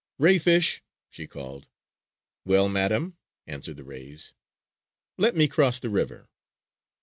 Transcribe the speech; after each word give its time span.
"Ray 0.17 0.39
fish!" 0.39 0.81
she 1.11 1.27
called. 1.27 1.67
"Well, 2.43 2.67
madam?" 2.69 3.19
answered 3.45 3.77
the 3.77 3.83
rays. 3.83 4.33
"Let 5.19 5.35
me 5.35 5.47
cross 5.47 5.79
the 5.79 5.91
river!" 5.91 6.27